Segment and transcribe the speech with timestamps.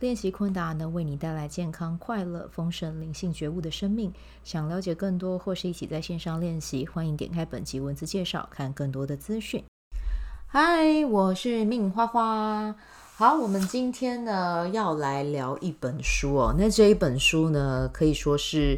[0.00, 4.12] 练习昆达能为你带来健康、快乐、丰盛、灵性觉悟的生命。
[4.42, 9.64] 想了解更多，或是一起在线上练习，欢迎点开本集文字介绍，看更多的资讯。
[10.46, 12.74] 嗨，我是命花花。
[13.16, 16.54] 好，我们今天呢要来聊一本书哦。
[16.58, 18.76] 那这一本书呢，可以说是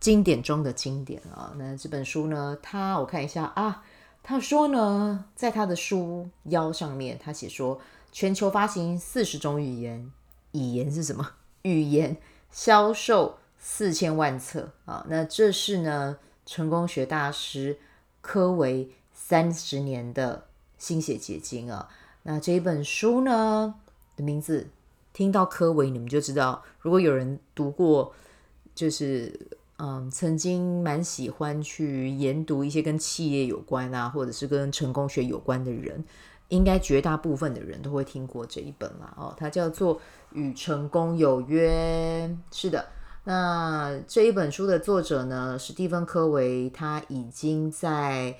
[0.00, 1.52] 经典中的经典啊。
[1.58, 3.84] 那这本书呢，它我看一下啊，
[4.22, 7.78] 他说呢，在他的书腰上面，他写说
[8.10, 10.10] 全球发行四十种语言。
[10.52, 11.32] 语言是什么？
[11.62, 12.16] 语言
[12.50, 15.06] 销售四千万册啊！
[15.08, 17.78] 那这是呢，成功学大师
[18.20, 20.46] 柯维三十年的
[20.78, 21.88] 心血结晶啊！
[22.24, 23.74] 那这一本书呢
[24.16, 24.68] 的名字，
[25.12, 28.12] 听到柯维，你们就知道，如果有人读过，
[28.74, 29.38] 就是
[29.78, 36.04] 嗯，曾经蛮喜欢去研读一些跟企业有关啊，或者是跟成功学有关的人。
[36.48, 39.96] 应该绝大部分的人都会听过这一本啦，哦，它叫做
[40.34, 42.28] 《与成功有约》。
[42.50, 42.86] 是的，
[43.24, 48.36] 那这一本书的作者呢，史蒂芬·柯维，他已经在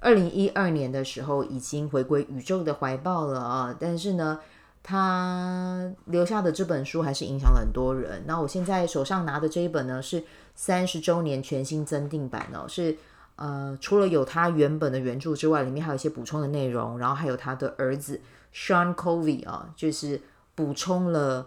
[0.00, 3.76] 二零一二年的时候已经回归宇宙的怀抱了啊。
[3.78, 4.38] 但是呢，
[4.82, 8.22] 他留下的这本书还是影响了很多人。
[8.26, 12.96] 那我现在手上拿的这一本呢，是三十周年全新增订版哦，是。
[13.40, 18.20] 呃，除了有他原本的原著之外，里面还有一些补充的内容，然后还有他的儿子
[18.52, 20.20] Sean Covey 啊，就是
[20.58, 21.46] 补充了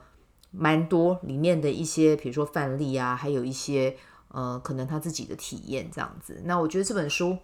[0.51, 3.97] 蛮多里面的一些，比如说范例啊，还有一些
[4.29, 6.41] 呃，可能他自己的体验这样子。
[6.45, 7.37] 那我觉得这本书，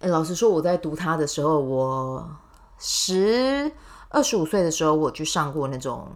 [0.00, 2.28] 诶，老实说，我在读它的时候，我
[2.76, 3.70] 十
[4.08, 6.10] 二十五岁的时候，我去上过那种，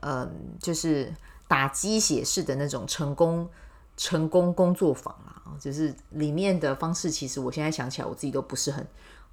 [0.00, 1.14] 嗯、就是
[1.46, 3.46] 打鸡血式的那种成功
[3.94, 5.42] 成功工作坊啦。
[5.60, 8.86] 就是里面的方式，其实我现在想起来，我自己都不是很，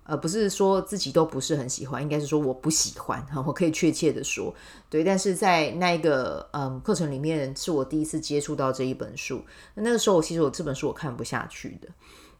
[0.07, 4.55] 呃，不是说自己都不是很喜欢，应该是说我不喜欢哈，我可以确切的说，
[4.89, 5.03] 对。
[5.03, 9.43] 但是在那一个嗯课程里面，是我第一次接触到这一本书。
[9.75, 11.89] 那个时候，我其实我这本书我看不下去的。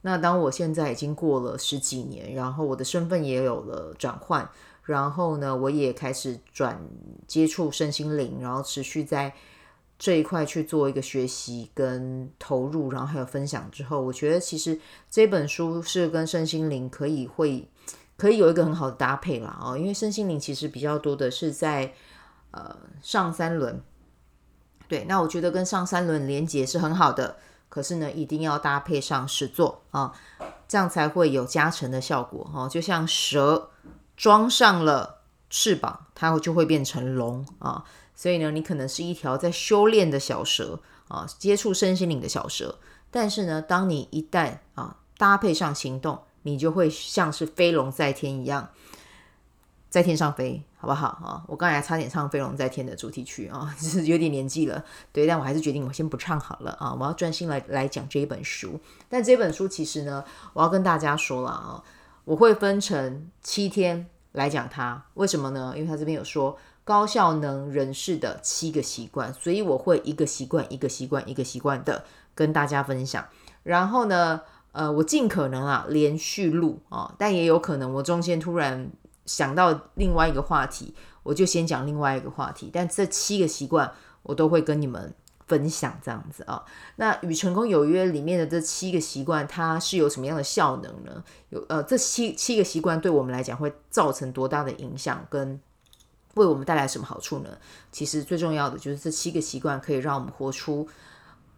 [0.01, 4.49] 那当我现在已经过了十几年，然后我的身份也有了转换，
[4.83, 6.81] 然后呢，我也开始转
[7.27, 9.33] 接触身心灵，然后持续在。
[9.99, 17.67] 这一块去做一个学习跟投入，然后还有分享之后，我觉得其实这本书是跟身心灵可以会
[18.15, 21.93] 可以有一个很好的搭配啦哦，因为身心灵其实比较多的是在
[22.51, 23.81] 呃上三轮，
[24.87, 27.37] 对，那我觉得跟上三轮连接是很好的，
[27.67, 30.13] 可是呢，一定要搭配上实作啊，
[30.67, 33.71] 这样才会有加成的效果哦，就像蛇
[34.15, 37.83] 装上了翅膀，它就会变成龙啊。
[38.17, 42.79] 所以呢，你可能是一条在修炼的小蛇啊，接触身心灵的小蛇。
[43.11, 48.69] 但是呢，当你一旦啊搭配上行动，你就会像是飞龙在天一样，
[49.87, 51.45] 在天上飞，好不好啊？
[51.47, 58.79] 我刚才差点唱《飞龙在天》的主题曲啊， 就是有点年纪了，对，但我还是决定我先不唱好了啊，我要专心来来讲这一本书。
[59.07, 60.23] 但这本书其实呢，
[60.53, 61.83] 我要跟大家说了啊，
[62.25, 65.73] 我会分成七天来讲它，为什么呢？
[65.75, 66.57] 因为它这边有说。
[66.87, 73.25] 高效能人士的七个习惯，所以我会一个习惯一个习惯一个习惯的跟大家分享。
[73.63, 74.39] 然后呢，
[74.71, 78.89] 呃，我尽可能啊连续录啊，但也有可能我中间突然
[79.25, 82.69] 想到另外一个话题，我就先讲另外一个话题。
[82.71, 83.91] 但这七个习惯
[84.23, 85.13] 我都会跟你们
[85.45, 86.63] 分享，这样子啊。
[86.95, 91.21] 那与成功有约里面的这七个习惯，它是有什么样的效能呢？
[91.49, 95.59] 有呃，这七七个习惯对我们来讲会造成多大的影响跟？
[96.37, 97.49] 为我们带来什么好处呢？
[97.91, 100.87] 其实最重要的就是这七个习惯可以让我们活出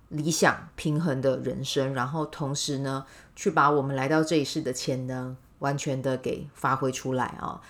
[0.09, 3.05] 理想平衡的人生，然后同时呢，
[3.35, 7.61] 去把我们来到这一世的潜能完全的给发挥出来啊。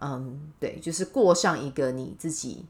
[0.00, 2.64] 嗯，对，就是过上一个你自己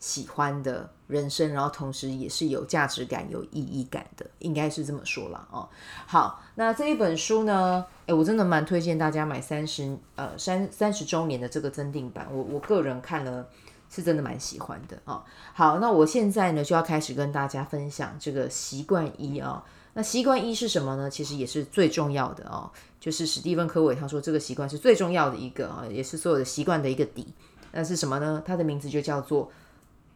[0.00, 5.68] 喜欢的人生，然后同时也是有价值感、有意义感的，应该是这么说了哦。
[6.06, 13.44] 好，那这一本书呢，诶，我真的蛮推荐大家买三十呃三三十周年的这个增订版，我我个人看了
[13.90, 15.24] 是真的蛮喜欢的哦。
[15.52, 19.62] 好，那我现在呢就要开始跟大家分享这个习惯一啊、哦。
[19.94, 21.10] 那习惯一是什么呢？
[21.10, 22.70] 其实也是最重要的哦，
[23.00, 27.26] 就是史蒂芬·柯维他说这个习惯是最重要的一个啊，也是所有的习惯的一个底。
[27.72, 28.40] 那是什么呢？
[28.46, 29.50] 它的名字就叫做。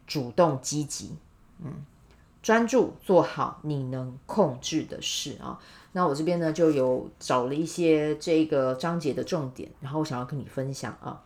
[0.07, 1.15] 主动积极，
[1.63, 1.85] 嗯，
[2.41, 5.59] 专注做好你能控制的事啊。
[5.93, 11.23] 那我这边呢就有找了一些这个章节的重点，然后我想要跟你分享啊。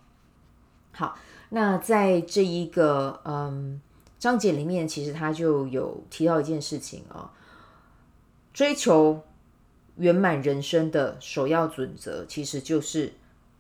[0.92, 1.18] 好，
[1.50, 3.82] 那在这一个嗯
[4.20, 7.32] 章节里面，其实他就有提到一件事情啊，
[8.52, 9.24] 追求
[9.96, 13.14] 圆满人生的首要准则，其实就是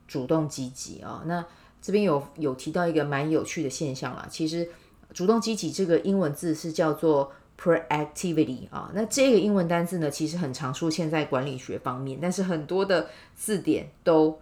[0.07, 1.23] 主动积极啊。
[1.25, 1.45] 那
[1.81, 4.67] 这边有有提到一个蛮有趣的现象啦，其实
[5.13, 14.39] 主动积极这个英文字是叫做 proactivity 啊，那这个英文单字呢，其实很常出现在管理学方面，但是很多的字典都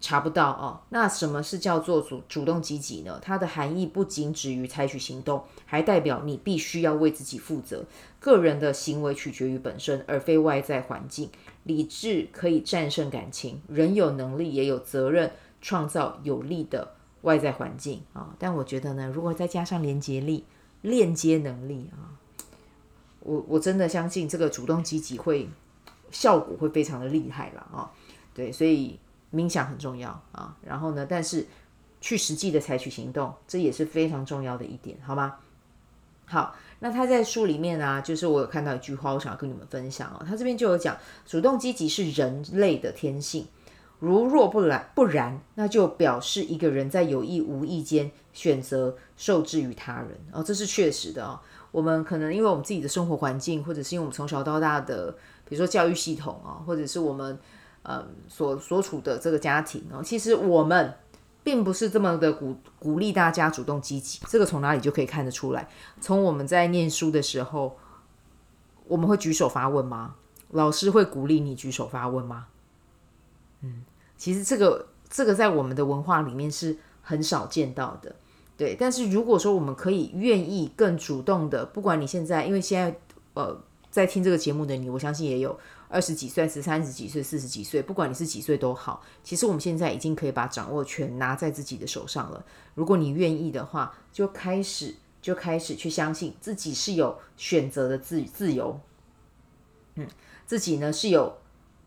[0.00, 0.82] 查不到啊。
[0.88, 3.18] 那什么是叫做主主动积极呢？
[3.20, 7.84] 它的含义不仅止于采取行动，还代表你必须要为自己负责。
[8.18, 11.28] 个人的行为取决于本身，而非外在环境。
[11.64, 16.94] 理智可以战胜感情，人有能力也有责任创造有利的
[17.26, 18.34] 外在环境啊。
[18.38, 20.44] 但我觉得呢，如果再加上连接力、
[20.80, 22.16] 链接能力啊。
[23.28, 25.48] 我我真的相信这个主动积极会
[26.12, 27.90] 效果会非常的厉害了啊，
[28.32, 29.00] 对，所以
[29.34, 31.44] 冥想很重要啊，然后呢，但是
[32.00, 35.38] 去实际的采取行动，这也是非常重要的一点，好吗？
[36.26, 40.96] 好，那他在书里面啊，就是我有看到一句话，我想要跟你们分享哦，他这边就有讲，
[41.26, 43.44] 主动积极是人类的天性，
[43.98, 51.40] 如若不然不然，那就表示一个人在有意无意间选择受制于他人哦，这是确实的啊。
[51.72, 55.10] 我们可能因为我们自己的生活环境，或者是因为我们从小到大的，
[55.48, 57.38] 比如说教育系统啊，或者是我们
[57.82, 60.94] 呃所所处的这个家庭啊，其实我们
[61.42, 64.20] 并不是这么的鼓鼓励大家主动积极。
[64.28, 65.68] 这个从哪里就可以看得出来？
[66.00, 67.76] 从我们在念书的时候，
[68.86, 70.14] 我们会举手发问吗？
[70.50, 72.46] 老师会鼓励你举手发问吗？
[73.62, 73.82] 嗯，
[74.16, 78.14] 其实这个这个在我们的文化里面是很少见到的。
[78.56, 82.98] 对，但是如果说我们可以愿意更主动的，不管你现在，因为现在
[83.34, 85.58] 呃在听这个节目的你，我相信也有
[85.88, 92.42] 二十几岁、是三十几岁、四十几岁，不管你是几岁都好，其实我们现在已经可以把掌握权拿在自己的手上了。
[92.74, 98.80] 如果你愿意的话，就开始就开始去相信自己是有选择的自自由，
[99.96, 100.08] 嗯，
[100.46, 101.36] 自己呢是有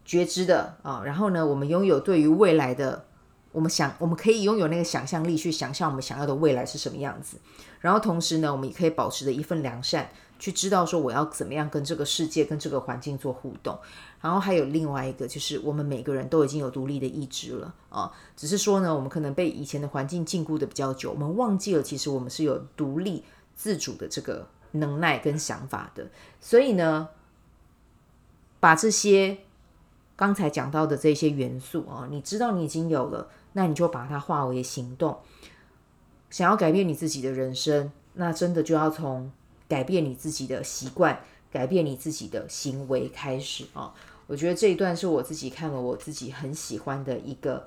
[0.09, 3.05] 觉知的啊，然后呢，我们拥有对于未来的。
[3.51, 7.37] 我们想，我们可以拥有那个想象力去想象我们想要的未来是什么样子。
[7.79, 10.07] 然后同时呢，我们也可以保持着一份良善，
[10.37, 13.77] 去知道说我要怎么样跟这个世界、跟这个环境做互动。
[14.21, 23.23] 然后还有另外一个，就是我们每个人都已经有独立的意志了啊，只是说呢，我们可能被以前的环境禁锢的比较久，我们忘记了其实我们是有独立
[23.55, 26.07] 自主的这个能耐跟想法的。
[26.39, 27.09] 所以呢，
[28.59, 29.39] 把这些
[30.19, 33.29] 刚才讲到的这些元素啊，你知道你已经有了。
[33.53, 35.17] 那你就把它化为行动，
[36.29, 39.31] 想要改变你自己的人生，那真的就要从
[39.67, 41.19] 改变你自己的习惯、
[41.49, 43.91] 改变你自己的行为开始啊！
[44.27, 47.65] 我觉得这一段是我自己看了我自己很喜欢的一个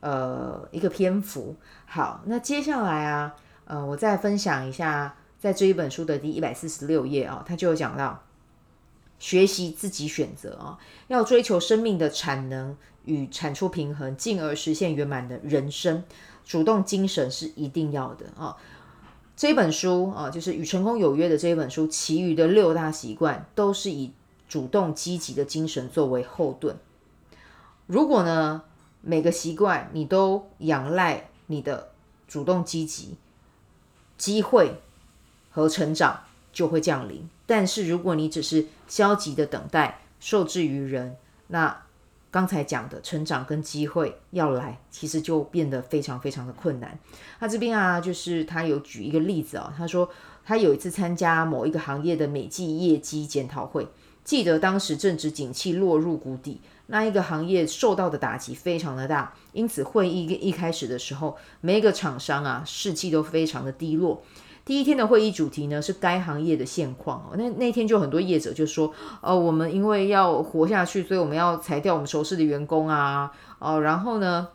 [0.00, 1.54] 呃一个篇幅。
[1.86, 3.36] 好，那接下来啊，
[3.66, 8.20] 呃，我再分享一下，在这一本书的第一百四十六页啊，它就有讲到
[9.20, 12.76] 学习自己选择啊，要追求生命的产能。
[13.06, 16.04] 与产出平衡，进而实现圆满的人生。
[16.44, 18.54] 主动精神是一定要的啊！
[19.34, 24.12] 这本书啊，就是《与成功有约》的这一本书，其余的六大习惯都是以
[24.50, 26.76] 主动积极的精神作为后盾。
[27.86, 28.64] 如果呢，
[29.00, 31.92] 每个习惯你都仰赖你的
[32.28, 33.16] 主动积极，
[34.18, 34.82] 机会
[35.50, 37.28] 和成长就会降临。
[37.46, 41.16] 但是如果你只是消极的等待，受制于人，
[41.48, 41.82] 那
[42.30, 46.96] 刚才讲的成长跟机会要来，其实就变得非常非常的困难。
[47.40, 50.08] 他这边啊，就是他有举一个例子啊，他说
[50.44, 53.88] 他有一次参加某一个行业的每季业绩检讨会，
[54.22, 64.22] 记得当时正值景气落入谷底，那一个行业受到的打击非常的大，因此会议一开始的时候，每一个厂商啊士气都非常的低落。
[64.70, 74.46] 第一天的会议主题呢是该行业的现况哦，那那天就很多业者就说，呃，我们因为要活下去，所以我们要裁掉我们熟识的员工啊，哦，然后呢，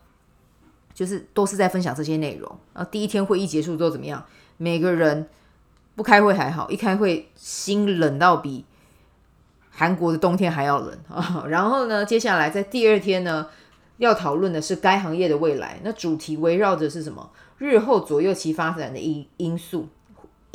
[0.93, 2.81] 就是都是在分享这些内容啊。
[2.86, 4.24] 第一天会议结束之后怎么样？
[4.55, 5.27] 每个人
[5.98, 8.63] 不开会还好，一开会心冷到比
[9.69, 11.43] 韩国的冬天还要冷啊。
[11.50, 13.48] 然后呢，接下来在第二天呢，
[13.98, 17.31] 要讨论的是该行业的未来，那主题围绕着是什么？
[17.57, 19.89] 日后左右其发展的因因素。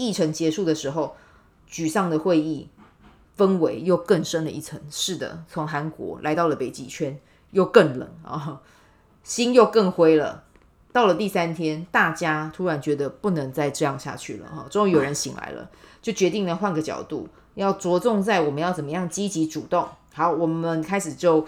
[0.00, 1.14] 议程结束的时候，
[1.70, 2.68] 沮丧的会议
[3.36, 4.80] 氛围又更深了一层。
[4.90, 8.62] 是的，从韩国来到了北极圈，又更冷啊，
[9.22, 10.44] 心又更灰了。
[10.92, 15.70] 到了第三天，大家突然觉得不能再这样下去了哈，终于有人醒来了，
[16.02, 21.46] 就决定呢换个角度，要着重在我们要怎么样积极主动，好，我们开始就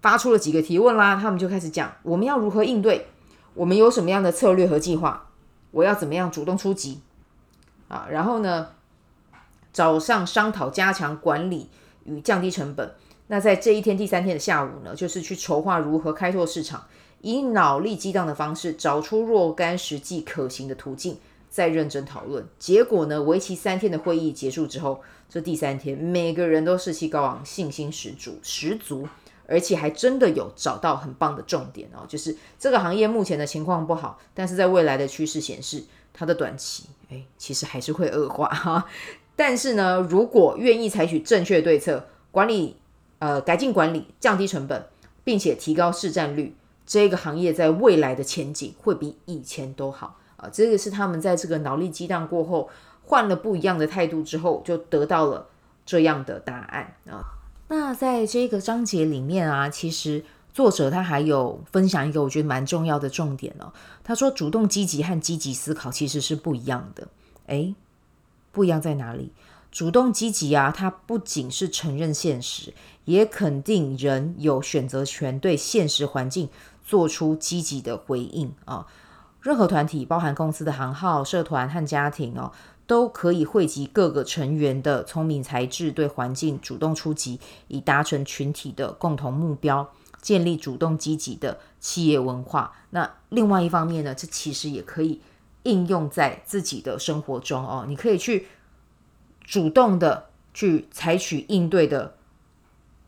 [0.00, 3.08] 发出了几个提问啦，他们就开始讲我们要如何应对，
[3.54, 5.30] 我们有什么样的策略和计划，
[5.72, 7.00] 我要怎么样主动出击
[7.94, 8.08] 啊？
[8.10, 8.70] 然后呢，
[9.72, 11.68] 早上商讨加强管理
[12.04, 12.94] 与降低成本。
[13.28, 16.86] 那在这一天第三天的下午呢，就是去筹划如何开拓市场，
[17.22, 22.44] 以脑力激荡的方式找出若干实际可行的途径，再认真讨论。
[22.58, 29.08] 结果呢，为期三天的会议结束之后，这第三天每个人都士气高昂，信心十足十足，
[29.46, 35.82] 而且还真的有找到很棒的重点哦，就是这个行业目前的情况不好，但是在未来的趋势显示，
[36.12, 36.84] 它的短期
[37.36, 38.86] 其实还是会恶化 哈。
[39.36, 42.76] 但是呢，如果愿意采取正确对策，管理。
[43.20, 44.84] 呃，改进管理，降低成本，
[45.22, 46.54] 并且提高市占率，
[46.84, 50.50] 这个行业在未来的前景会比以前都好啊！
[50.52, 52.68] 这个是他们在这个脑力激荡过后，
[53.02, 55.46] 换了不一样的态度之后，就得到了
[55.86, 57.24] 这样的答案啊。
[57.68, 60.22] 那在这个章节里面啊，其实
[60.54, 63.72] 作者他还有分享一个我觉得蛮重要的重点哦。
[64.04, 67.08] 他说，主动积极和积极思考其实是不一样的。
[67.46, 67.74] 诶，
[68.52, 69.32] 不一样在哪里？
[69.72, 72.72] 主动积极啊，它不仅是承认现实，
[73.04, 76.48] 也肯定人有选择权，对现实环境
[76.84, 78.86] 做出积极的回应啊。
[79.42, 82.52] 任何团体，包含公司的行号、社团和家庭哦，
[82.86, 89.90] 都可以汇集各个成员的聪明才智，对环境主动出击，以达成群体的共同目标，
[90.24, 92.72] 建立主动积极的企业文化。
[92.90, 95.20] 那另外一方面呢，这其实也可以
[95.62, 98.48] 应用在自己的生活中哦，你可以去。
[99.46, 102.14] 主动的去采取应对的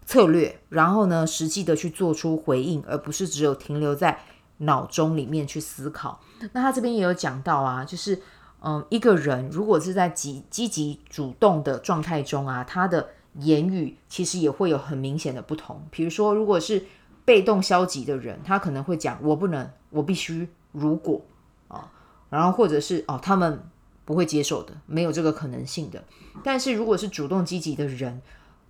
[0.05, 4.21] 策略，然后呢，实际的去做出回应，而不是只有停留在
[4.59, 6.21] 脑中里面去思考。
[6.53, 8.21] 那他这边也有讲到啊，就是
[8.61, 15.83] 嗯，一个人如果是在积积极主动的状态中啊，他的言语其实也会有很明显的不同。
[15.91, 16.85] 比如说，如果是
[17.27, 21.21] 被动消极的人，他可能会讲“我不能”“我必须”“如果”
[21.69, 21.93] 啊，
[22.31, 23.63] 然后或者是哦，他们。
[24.07, 26.05] 不会接受的，没有这个可能性的。
[26.45, 28.23] 但是如果是主动积极的人，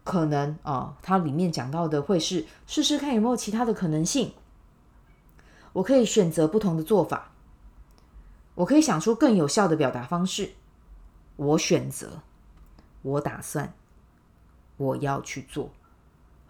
[0.02, 4.32] 可能啊，他里面讲到的会是试试看有没有其他的可能性。
[5.74, 7.32] 我可以选择不同的做法，
[8.54, 10.52] 我可以想出更有效的表达方式。
[11.36, 12.22] 我选择，
[13.02, 13.74] 我打算，
[14.78, 15.70] 我要去做。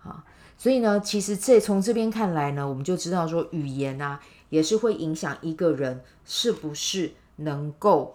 [0.04, 0.24] 啊，
[0.58, 8.14] 所以呢，其实这从这边看来呢，我们就知道说，语言啊，也是会影响一个人是不是能够。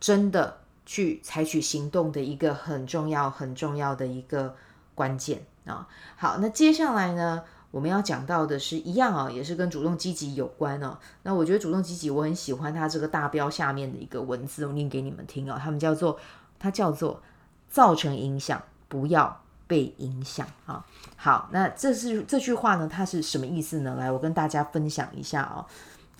[0.00, 4.56] 真的去采取行动的一个很重要、很重要的一个
[4.96, 5.86] 关键啊！
[6.16, 10.98] 好，那接下来呢，我们要讲到的是一样啊，也是跟主动积极有关哦。
[11.22, 15.56] 那我觉得主动积极，我很喜欢它这个大标下面的一个文字，我念给你们听啊。
[15.62, 16.18] 他们叫做，
[16.58, 17.22] 它叫做
[17.68, 20.84] 造成影响，不要被影响啊。
[21.16, 23.94] 好，那这是这句话呢，它是什么意思呢？
[23.96, 25.64] 来，我跟大家分享一下哦。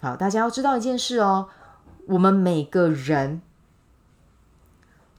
[0.01, 1.49] 好，大家要知道一件事哦，
[2.07, 3.43] 我们每个人。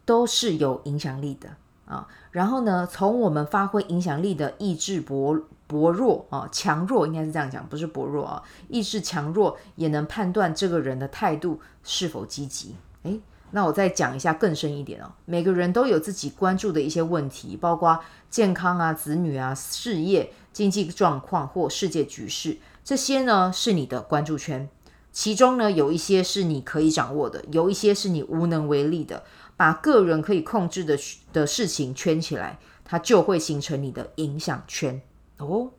[0.05, 1.47] 都是有影响力的
[1.85, 12.75] 啊，然后呢，从我们发挥影响力的意志薄薄弱啊，强弱应该是这样讲，不是薄弱啊，意志强弱也能判断这个人的态度是否积极。
[13.03, 13.21] 诶，
[13.55, 24.67] 那我再讲一下更深一点哦，每个人都有自己关注的一些问题，包括健康啊、子女啊、事业、经济状况或世界局势，这些呢是你的关注圈，
[25.11, 29.23] 其中呢有一些是你可以掌握的，有一些是你无能为力的。
[29.55, 30.97] 把个人可以控制的
[31.31, 34.99] 的事情圈起来，它就会形成你的影响圈
[35.37, 35.69] 哦。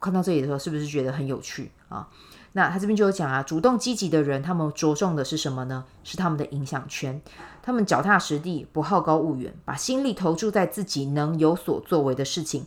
[0.00, 2.08] 看到这里的时候，是不是觉得很有趣啊？
[2.54, 5.84] 那他这边就有讲啊，主动积极的人，他们着重的是什么呢？
[6.04, 7.20] 是他们的影响圈，
[7.62, 12.66] 他们脚踏实地，不好高骛远，把心力投注在自己能有所作为的事情，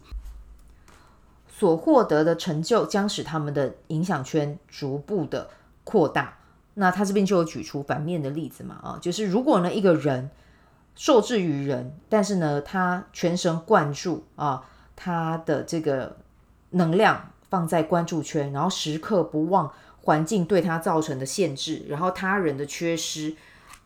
[1.47, 5.49] 所获得的成就将使他们的影响圈逐步的
[5.83, 6.39] 扩大。
[6.73, 10.29] 那他这边就有举出反面的例子嘛，啊，就是如果呢一个人
[10.95, 14.63] 受制于人，但是呢他全神贯注啊，
[14.95, 16.17] 他的这个
[16.71, 19.71] 能量放在关注圈，然后时刻不忘
[20.01, 23.33] 环境对他造成的限制，然后他人的缺失，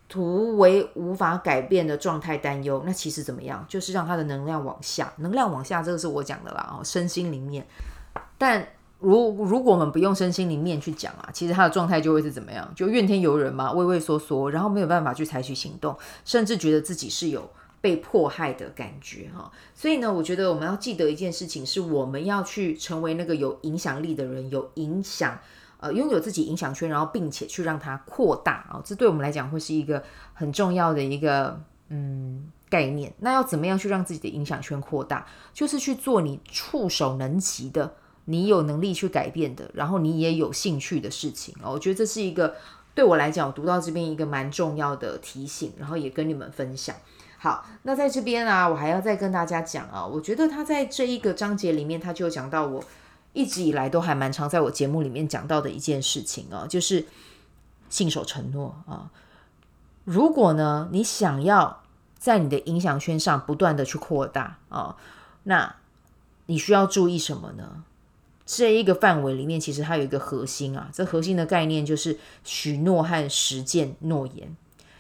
[0.08, 3.64] 图为无法改变的状态担忧，那其实怎么样？
[3.70, 7.64] 就是让他的能量往下，能量往下，这个是我讲的啦，哦，身心里面，
[8.40, 8.68] 但。
[9.02, 12.70] 如如果我们不用身心灵面去讲啊，其实他的状态就会是怎么样？
[12.76, 17.50] 就怨天尤人嘛，畏畏缩缩，然后没有办法去采取行动，甚至觉得自己是有
[17.82, 19.52] 被迫害的感觉哈。
[19.74, 25.40] 所以呢，我觉得我们要记得一件事情，是我们要去成为那个有影响力的人，有影响，
[25.80, 28.82] 呃，拥有自己影响圈，然后并且去让它扩大啊。
[28.84, 33.14] 这对我们来讲会是一个很重要的一个嗯概念。
[33.20, 35.26] 那要怎么样去让自己的影响圈扩大？
[35.54, 37.96] 就是去做你触手能及的，
[38.26, 41.72] 你有能力去改变的，然后你也有兴趣的事情哦。
[41.72, 42.56] 我觉得这是一个
[42.94, 46.96] 对我来讲，我读到这边一个蛮重要的提醒，然后也跟你们分享。
[47.42, 52.84] 好，那在这边啊，我还要再跟大家讲啊，我觉得他在这一个章节里面，他就讲到我
[53.32, 57.06] 一直以来都还蛮常在我节目里面讲到的一件事情啊，就是
[57.90, 59.10] 信守承诺啊。
[60.04, 61.82] 如果呢，你想要
[62.18, 64.98] 在你的影响圈上不断的去扩大啊，
[65.44, 65.78] 那
[66.48, 67.86] 你需要注意什么呢？
[68.46, 74.58] 这一个范围里面，其实它有一个核心啊，这核心的概念就是许诺和实践诺言，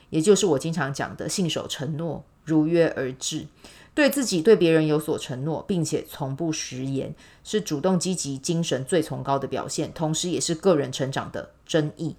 [0.09, 3.47] 也就是我经常讲的信守承诺，如约而至。
[3.95, 7.13] 对自己、对别人有所承诺，并且从不食言，
[7.43, 12.15] 是主动积极精神最崇高的表现，同时也是个人成长的真意。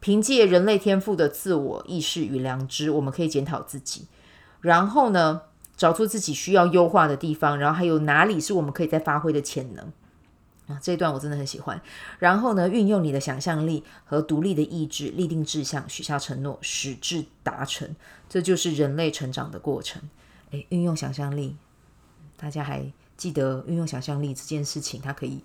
[0.00, 4.08] 凭借人类天赋的自我意识与良知，我们可以检讨自己，
[4.60, 5.42] 然后呢，
[5.76, 9.90] 找出自己需要优化的地方，然后还有哪里是我们可以再发挥的潜能
[10.72, 10.80] 啊？
[10.82, 11.80] 这一段我真的很喜欢。
[12.18, 17.94] 然后呢，运用你的想象力和独立的意志，立定志向，许下承诺，使之达成，
[18.28, 20.02] 这就是人类成长的过程。
[20.50, 21.56] 诶，运用想象力，
[22.36, 25.42] 大家还记得运用想象力这件事情，它可以。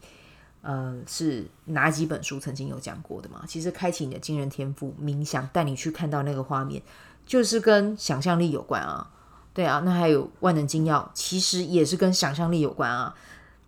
[0.64, 3.46] 呃，是哪几本书曾经有讲过的吗？
[3.48, 6.82] 其实，开启你的惊人天赋，冥想带你去看到那个画面，
[7.26, 9.10] 就是跟想象力有关啊。
[9.54, 13.16] 对啊，那还有万能金钥，其实也是跟想象力有关啊。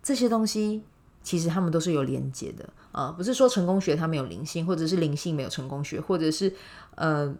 [0.02, 0.82] 这些东西
[1.30, 6.52] 其实他们都是有连接的啊，不是说成功学它没有灵性，或者是灵性没有成功学，或者是
[6.96, 7.32] 呃，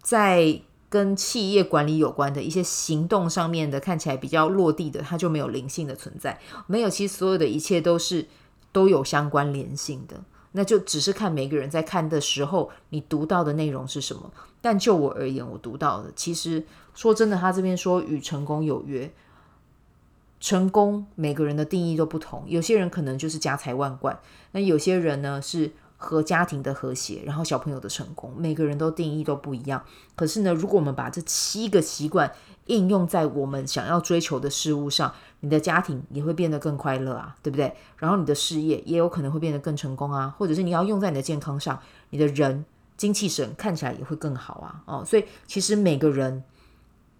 [0.00, 0.58] 在
[0.88, 6.40] 跟企业管理有关的一些行动上面的看起来比较落地的，它就没有灵性的存在。
[6.66, 8.26] 没有，其实所有的一切都是。
[8.74, 10.20] 都有相关联性的，
[10.50, 14.28] 那就只是看每个人在看的时候，你读到的内容是什么。
[14.60, 16.60] 但就我而言，我读到的，其实
[16.92, 19.08] 说真的，他这边说与成功有约，
[20.44, 24.20] 成功每个人的定义都不同，有些人可能就是家财万贯，
[24.52, 29.82] 那有些人呢是和家庭的和谐，然后小朋友的成功，每个人都定义都不一样。
[30.14, 32.30] 可是呢，如果我们把这七个习惯
[32.66, 37.72] 应用在我们想要追求的事物上，你的家庭也会变得更快乐啊，对不对？
[37.96, 41.80] 然后你的事业也有可能会变得更成功啊，或者是你要用在你的健康上，
[42.10, 42.66] 你的人
[42.98, 44.82] 精气神看起来也会更好啊。
[44.84, 46.44] 哦，所以其实每个人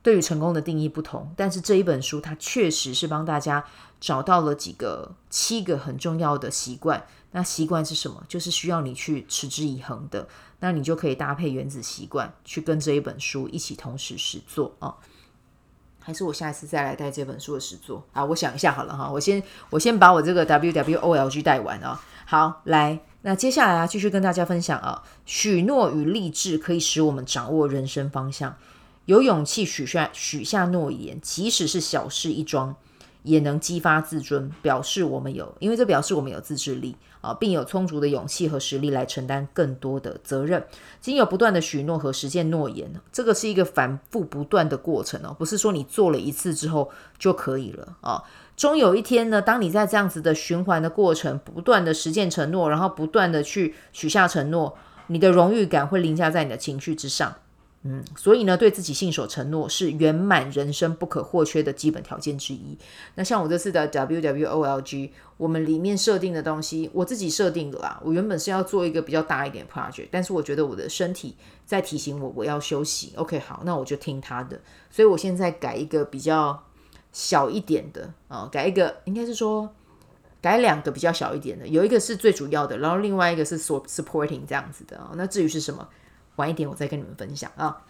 [0.04, 3.64] 对于成功的定义不同，但是这一本书它确实是帮大家
[3.98, 7.04] 找到了几个七个很重要的习惯。
[7.32, 8.22] 那习惯是什么？
[8.28, 10.28] 就是需要你去持之以恒的。
[10.60, 14.94] 那你就可以搭配原子习惯去跟这一本书一起同时实做啊。
[16.00, 18.22] 还是我下一次再来带这本书的实作啊？
[18.22, 21.98] 我想一下好了哈，我先我先把我这个 W W O L G 带完啊。
[22.26, 28.54] 好，来，那接下来啊，继续跟大家分享啊，许诺与励志可以使我们掌握人生方向，
[29.06, 32.76] 有勇气许下许下诺言，即使是小事一桩。
[33.24, 40.62] 也能激发自尊，表示我们有，因为这表示我们有自制力啊，并有充足的勇气和实力来承担更多的责任。
[41.00, 48.22] 经有不断的许诺和实践诺言，这个是一个反复不断的过程哦，不是说你做了一次之后就可以了啊。
[48.58, 57.34] 终有一天呢，当你在这样子的循环的过程，不断的实践承诺，然后不断的去许下承诺，你的荣誉感会凌驾在你的情绪之上。
[57.87, 62.79] 嗯，所以呢，对自己信守承诺是圆满人生不可或缺的基本条件之一。
[63.14, 68.01] 那像我这次的 WWOLG，我们里面设定的东西，我自己设定的啦。
[68.03, 73.12] 我原本是要做一个比较大一点 project，但是我觉得我的身体在提醒我我要休息。
[73.16, 74.59] OK，好，那我就听他的。
[74.90, 76.64] 所以我现在改一个比较
[77.12, 79.70] 小一点的啊，改一个应该是说
[80.40, 85.12] 改两个比较小一点的，有一个是最主要的，然后另外一个是 supporting 这样子的啊。
[85.16, 85.87] 那至于是什么？
[86.37, 87.83] 晚一点我再跟你们分享啊。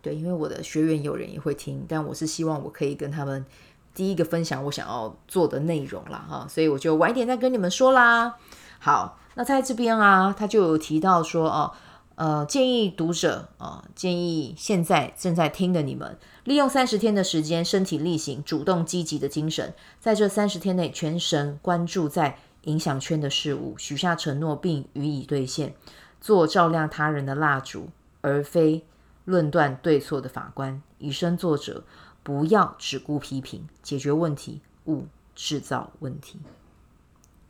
[0.00, 3.46] 对，因为我的学员有人也会听，但我是希望我可以跟他们
[3.94, 8.34] 第一个分享我想要做的内容啦哈，所以我就晚一点再跟你们说啦。
[8.80, 11.72] 好，那在这边啊，他就有提到说哦，
[12.16, 25.74] 呃，建议读者啊，建议现在正在听的你们，利用三十天的时间，身体力行，主动积极的精神，在这三十天内全神关注在影响圈的事物，许下承诺并予以兑现。
[26.22, 28.86] 做照亮他人的蜡烛，而非
[29.24, 30.80] 论断对错的法官。
[30.98, 31.82] 以身作则，
[32.22, 36.38] 不要只顾批评，解决问题，勿制造问题。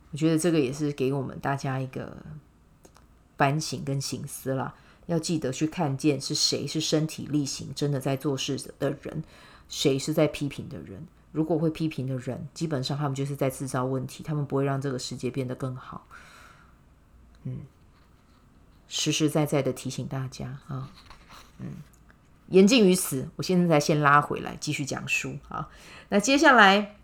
[0.09, 2.17] 我觉得这个也是给我们大家一个
[3.37, 4.73] 反省跟省思啦。
[5.05, 9.23] 要记得去看见是谁是身体力行、真的在做事的人，
[9.69, 11.05] 谁是在批评的人。
[11.31, 16.07] 如果会批评的人，基本上他们就是在制造问题，他们不会让这个世界变得更好。
[17.43, 17.59] 嗯。
[18.87, 20.89] 实实在在的提醒大家啊，
[21.59, 21.67] 嗯，
[22.49, 25.67] 言尽于此，我现在先拉回来继续讲书啊。
[26.09, 26.95] 那接下来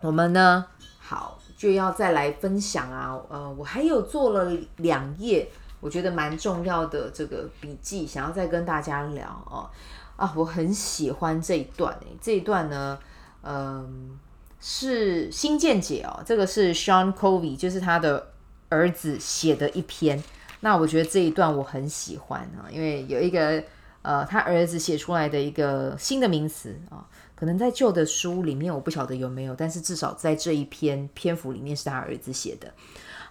[0.00, 0.64] 我们呢，
[0.98, 3.20] 好就要再来分享啊。
[3.28, 5.48] 呃，我还有做了两页，
[5.80, 9.68] 我觉得蛮重要的这个笔记，想要再跟大家聊哦。
[10.16, 12.98] 啊，我很喜欢这一段诶，这一段呢，
[13.42, 14.18] 嗯、
[14.58, 16.22] 是新见解哦。
[16.24, 18.32] 这个是 Sean Covey，就是他的
[18.70, 20.22] 儿子写的一篇。
[20.66, 23.62] 那我觉得这一段我很喜欢啊，因为有一个
[24.02, 32.66] 呃，他儿子写出来的一个新的名词啊，可能在旧的书里面我不晓得有没有，但是至少在这一篇篇幅里面是他儿子写的。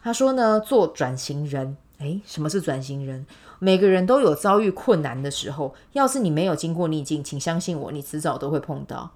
[0.01, 3.25] 他说呢，做转型人，诶，什么是转型人？
[3.59, 9.11] 每个人都有遭遇困难的时候，要是你没有经过逆境，请相信我，你迟早都会碰到。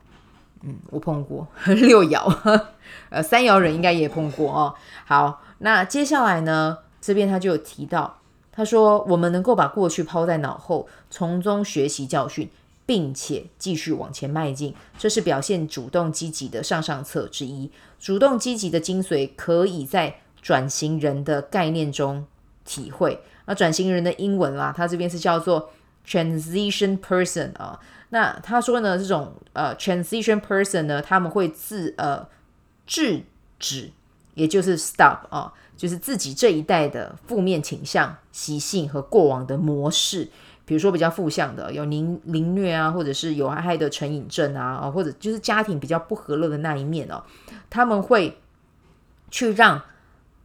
[0.63, 2.59] 嗯，我碰过 六爻，
[3.11, 4.75] 呃，三爻人应该也碰过哦。
[5.05, 8.19] 好，那接下来呢，这边他就有提到，
[8.51, 12.49] 他说我们能够把过去抛在脑后，从中学习教训，
[12.85, 17.71] 并且继续往前迈进，这是表现主动积极的上上策之一。
[17.99, 22.25] 主动积极的精髓，可以在转型人的概念中
[22.65, 23.21] 体会。
[23.45, 25.69] 那转型人的英文啦，他这边是叫做
[26.07, 27.79] transition person 啊。
[28.09, 32.27] 那他说呢，这种呃 transition person 呢，他们会自呃
[32.87, 33.23] 制
[33.59, 33.91] 止，
[34.33, 40.27] 也就是 stop 啊，就是自己这一代的负面倾向、习性和过往的模式。
[40.65, 47.23] 比如说比较负向的，有凌凌虐啊，或者是有害的成瘾症啊，或者就是家庭比较不和乐的那一面哦，
[47.69, 48.37] 他们会
[49.31, 49.81] 去让。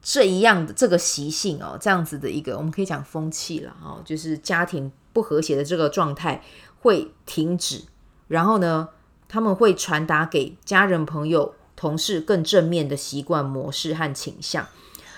[0.07, 6.43] 这一样的这个习性哦，这样子的一个，我们可以讲风气了哦，就是家庭不和谐的这个状态
[6.83, 7.85] 会停止，
[8.29, 8.91] 然后呢，
[9.29, 14.67] 他们会传达给家人、朋友、同事更正面的习惯模式和倾向。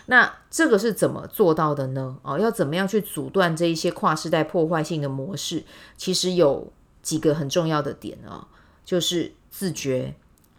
[0.06, 2.16] 那这个是怎么做到的呢？
[2.22, 5.64] 哦，要怎么样去阻断这一些跨世代破坏性的模式？
[5.96, 8.46] 其实有几个很重要的点啊，
[8.84, 10.14] 就是自觉、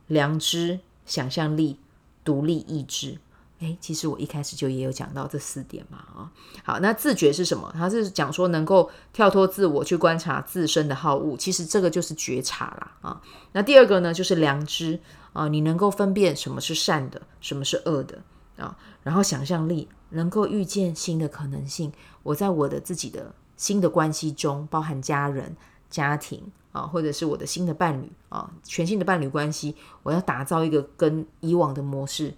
[0.08, 1.80] 良知、想象力、
[2.24, 3.18] 独立意志。
[3.60, 6.32] 诶，其实我一开始就也有讲到这四点嘛，啊，
[6.64, 7.74] 好，那自觉是什么？
[7.74, 13.22] 它是讲说能够跳脱自我去观察自身的好恶，其实这个就是觉察啦，啊，
[13.54, 15.00] 那第二个呢就是良知
[15.34, 18.22] 啊，你能够分辨什么是善的，什么是恶的
[18.58, 21.92] 啊，然后想象力能够预见新的可能性，
[22.24, 25.56] 我在我的自己的新的关系中，包含家人、
[25.90, 32.34] 家庭啊，或者是我的新的伴侣啊，全新的伴侣关系，我要打造一个跟以往的模式。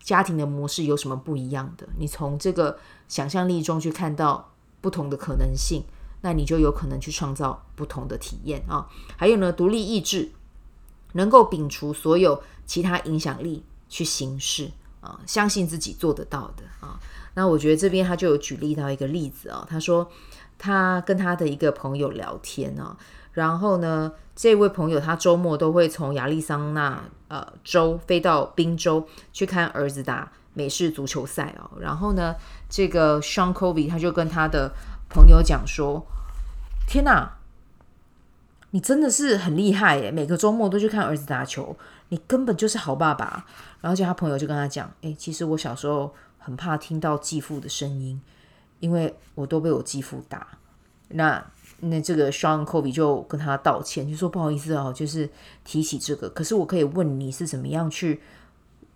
[0.00, 1.88] 家庭的模式有什么不一样的？
[1.98, 5.82] 你从这个想象力中去看到不同的可能性，
[6.20, 8.86] 那你就有可能去创造不同的体验啊。
[9.16, 10.30] 还有呢，独立意志
[11.12, 14.72] 能够摒除所有其他影响力去行事
[15.04, 16.98] 啊，相信自己做得到的啊。
[17.34, 20.10] 那我觉得这边他就有举例到一个例子啊，他说
[20.58, 22.96] 他跟他的一个朋友聊天啊。
[23.32, 31.68] 然后呢，这位朋友他周末都会从亚利桑那呃州飞到宾州去看儿子打美式足球赛哦。
[31.80, 32.36] 然后呢，
[32.70, 34.72] 这个 Sean Covey 他就跟他的
[35.10, 36.06] 朋友讲说
[36.86, 37.32] ：“天哪，
[38.70, 40.12] 你真的是很厉害耶！
[40.12, 41.76] 每个周末都去看儿子打球，
[42.10, 43.44] 你根本就是好爸爸。”
[43.84, 48.18] 然后就他朋友就跟他讲：“诶，其实我小时候很怕听到继父的声音，
[48.80, 50.48] 因为我都被我继父打。”
[51.12, 51.44] 那。
[51.80, 55.28] 那这个 Sean Kobe 就跟他道歉，就说不好意思哦，就是
[55.64, 56.30] 提起这个。
[56.30, 58.22] 可是我可以问你是怎么样去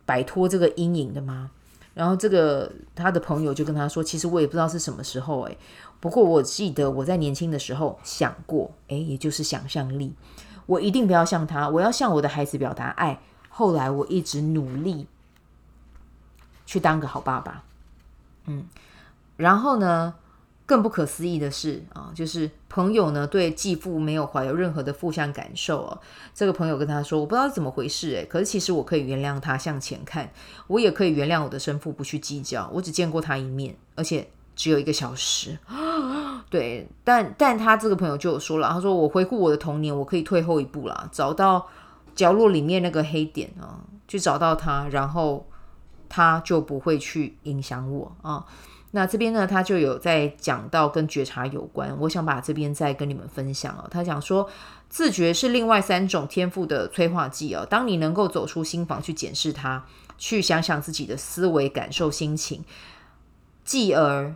[0.06, 1.50] 摆脱这个阴影的吗？
[1.92, 5.58] 然后这个他的朋友就跟他说，其实我也不知道是什么时候诶，
[6.00, 10.14] 不过我记得我在年轻的时候想过，诶，也就是想象力，
[10.64, 13.20] 我一定不要像他，我要向我的孩子表达爱。
[13.58, 15.08] 后来我一直努力
[16.64, 17.64] 去当个好爸爸，
[18.46, 18.64] 嗯，
[19.36, 20.14] 然后呢？
[20.64, 25.98] 更不可思议的是啊，就是朋友呢对继父没有怀有任何的负向感受哦。
[26.34, 30.30] 这个朋友跟他说：“我不知道怎么回事诶，可是其实我可以原谅他向前看，
[30.66, 32.70] 我也可以原谅我的生父不去计较。
[32.70, 35.58] 我只见过他一面，而且只有一个小时。
[36.50, 41.66] 对，但但他这个朋友就有说了，他说我回顾我的童年，我可以退后一步啦，找到
[42.18, 43.78] 角落里面那个黑点啊，
[44.08, 45.46] 去找到它，然后
[46.08, 48.44] 它就不会去影响我啊。”
[48.90, 53.86] 那这边呢，他就有在讲到跟觉察有关，我想把这边再跟你们分享哦。
[53.90, 54.48] 他讲说，
[54.88, 57.66] 自觉是另外三种天赋的催化剂哦。
[57.68, 59.84] 当你能够走出心房去检视它，
[60.16, 62.64] 去想想自己的思维、感受、心情，
[63.62, 64.34] 继而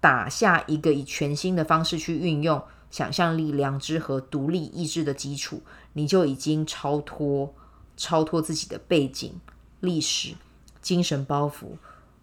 [0.00, 5.62] 打下一个以全新的方式去运用想象力、良知和独立意志的基础，
[5.94, 7.52] 你就已经超脱
[7.96, 9.40] 超脱自己的背景、
[9.80, 10.34] 历史、
[10.82, 11.78] 精神包袱。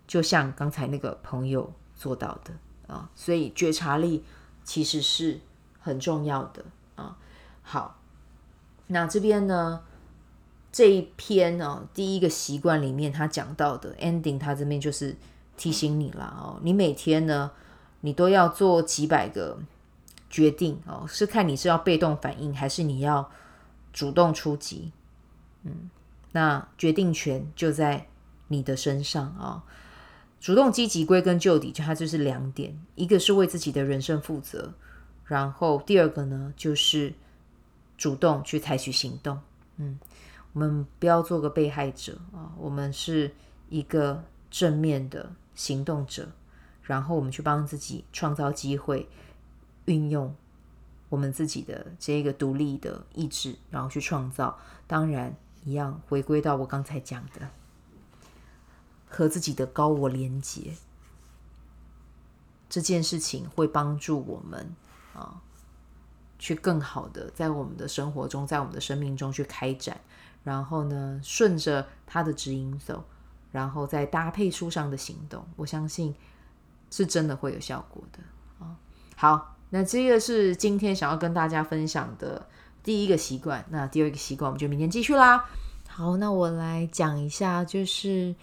[0.08, 4.26] 就像刚才那个朋友做到的啊，所以觉察力
[4.66, 5.40] 其实是
[5.80, 7.18] 很重要的啊。
[7.62, 7.98] 好，
[8.88, 9.82] 那这边呢，
[10.70, 15.16] 这一篇、哦，第一个习惯里面他讲到的 ending，他这边就是
[15.56, 17.52] 提醒你了哦，你每天呢，
[18.02, 19.58] 你都要做几百个
[20.30, 23.32] 决定哦，是看你是要被动反应，还是你要
[23.92, 24.92] 主动出击。
[25.64, 25.90] 嗯，
[26.32, 28.08] 那决定权就在
[28.48, 29.64] 你的身上啊、
[30.40, 34.74] 主动积极，归根究底，就它就是两点：一个是为自己的人生负责，
[35.26, 37.14] 然后第二个呢，就是
[37.98, 39.40] 主动去采取行动。
[39.78, 40.00] 嗯，
[40.54, 43.34] 我们不要做个被害者啊、我们是
[43.70, 46.28] 一个正面的行动者，
[46.82, 49.08] 然后我们去帮自己创造机会，
[49.86, 50.36] 运用
[51.12, 54.58] 我们自己的这个独立的意志，然后去创造。
[54.88, 55.38] 当然。
[55.64, 57.48] 一样回归到我刚才讲的，
[59.08, 60.74] 和自己的高我连接，
[62.68, 64.76] 这件事情会帮助我们
[65.14, 65.40] 啊，
[66.40, 70.02] 去更好的在我们的生活中，在我们的生命中去开展，
[70.44, 73.06] 然后呢，顺着他的指引走，
[73.52, 76.16] 然后再搭配书上的行动，我相信
[76.90, 78.76] 是真的会有效果的啊。
[79.16, 82.48] 好，那这个是今天想要跟大家分享的。
[82.84, 85.48] 第一个习惯，那第二个习惯，我们就明天继续啦。
[85.88, 88.34] 好，那我来讲一下，就是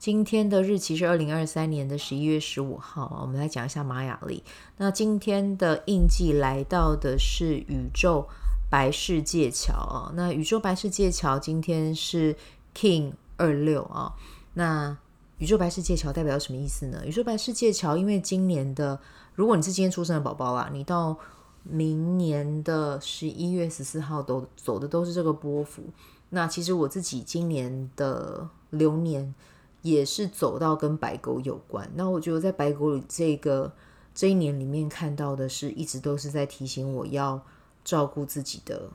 [0.00, 3.20] 今天的日期是二零二三年的十一月十五号啊。
[3.22, 4.42] 我们来讲一下玛雅历。
[4.78, 8.28] 那今天的印记来到的是宇宙
[8.68, 10.10] 白世界桥啊。
[10.16, 12.34] 那宇宙白世界桥今天是
[12.76, 14.12] King 二六啊。
[14.54, 14.98] 那
[15.38, 17.00] 宇宙白世界桥代表什么意思呢？
[17.06, 18.98] 宇宙白世界桥，因为今年的，
[19.34, 21.16] 如果你是今天出生的宝宝啊，你到
[21.62, 25.82] 明年的十一月十四号都走的都是这个波幅。
[26.30, 29.34] 那其实我自己今年的流年
[29.82, 31.90] 也是走到跟白狗有关。
[31.94, 33.72] 那我觉得在白狗里这个
[34.14, 37.40] 这一年里面看到的是，一直都是在提醒我要
[37.84, 38.90] 照顾自己的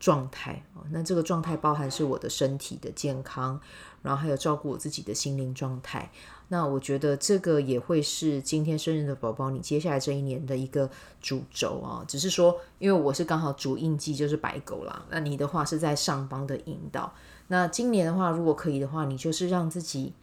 [0.00, 0.64] 状态。
[0.90, 3.60] 那这个状态包含是我的身体的健康，
[4.02, 6.10] 然后还有照顾我自己的心灵状态。
[6.48, 12.04] 那我觉得这个也会是今天生日的宝宝，你接下来这一年的一个主轴啊。
[12.08, 17.14] 只是说，因为我是刚好主印记就是白狗啦，那你的话是在上方的引导。
[17.46, 20.14] 那今年的话，如果可以的话，你就是让自己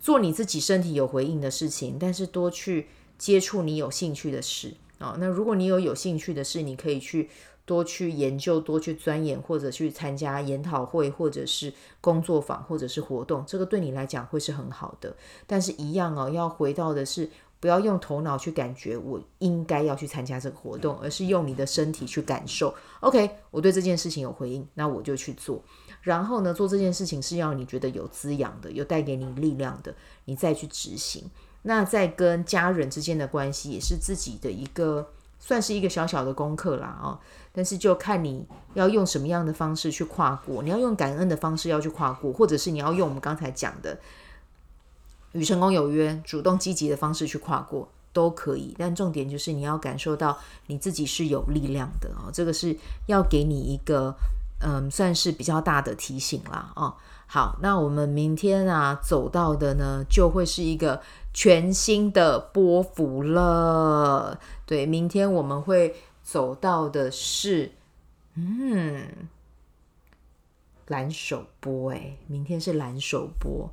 [0.00, 5.16] 做你自己身体有回应的事情，但是多去接触你有兴趣的事啊。
[5.18, 7.28] 那如果你有有兴趣的事，你可以去。
[7.66, 15.16] 多去研究，多去钻研，或者去参加研讨会，或者是工作坊，或者是活动，这个对你来讲会是很好的。
[15.46, 22.74] 但是，一样哦，要回到的是，不要用头脑去感觉我应该要去参加这个活动，而是用你的身体去感受。
[23.00, 25.62] OK，我对这件事情有回应，那我就去做。
[26.02, 29.94] 然后呢，做这件事情是要你觉得有滋养的，有带给你力量的，
[30.26, 31.30] 你再去执行。
[31.62, 35.08] 那在跟家人之间的关系，也是自己的一个。
[35.46, 37.20] 算是一个小小的功课啦，哦，
[37.52, 40.62] 但是就看你要用什么样的方式去跨过。
[40.62, 44.00] 你要用感恩的方式要去跨过，或者是你要用我们刚才讲的
[45.32, 48.74] 与成功有约、主动积极的方式去跨过，都可以。
[48.78, 54.16] 但重点就是你要感受到你自己是有力量的哦，这个是要给你一个
[54.62, 56.94] 嗯，算是比较大的提醒啦，哦。
[57.26, 61.00] 好，那我们明天啊走到的呢，就会是一个
[61.32, 64.38] 全新的波幅了。
[64.66, 67.72] 对，明天我们会走到的是，
[68.34, 69.28] 嗯，
[70.86, 71.90] 蓝手波。
[71.90, 73.68] 哎，明天是蓝手波。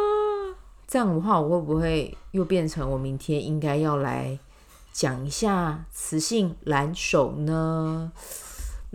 [0.88, 4.38] 这样的话，我会不会又变成我明天应该要来
[4.92, 8.12] 讲一下磁性蓝手呢？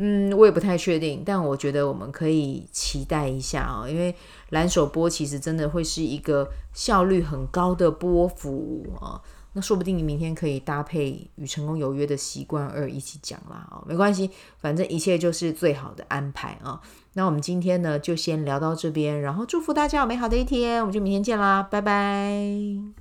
[0.03, 4.15] 嗯，我也不太确定，但我觉得我们可以期待一下啊、因为
[4.49, 9.21] 蓝手波其实真的会是一个效率很高的波幅啊、
[9.53, 16.81] 那说不定你明天可以搭配与成功有约的习惯二一起讲啦啊、哦，没关系，反正一切就是最好的安排啊、
[17.13, 23.00] 那我们今天呢就先聊到这边，然后祝福大家有美好的一天，我们就明天见啦，拜拜。